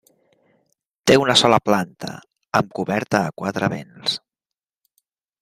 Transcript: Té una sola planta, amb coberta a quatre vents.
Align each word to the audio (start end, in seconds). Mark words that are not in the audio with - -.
Té 1.11 1.17
una 1.23 1.35
sola 1.41 1.59
planta, 1.71 2.09
amb 2.61 2.73
coberta 2.81 3.21
a 3.27 3.37
quatre 3.43 3.71
vents. 3.77 4.19